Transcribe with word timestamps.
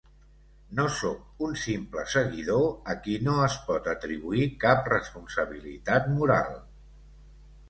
No 0.77 0.85
sóc 0.93 1.43
un 1.47 1.51
simple 1.63 2.05
seguidor 2.13 2.65
a 2.93 2.97
qui 3.03 3.19
no 3.27 3.35
es 3.51 3.59
pot 3.69 3.91
atribuir 3.93 4.49
cap 4.65 4.91
responsabilitat 4.95 6.11
moral. 6.17 6.59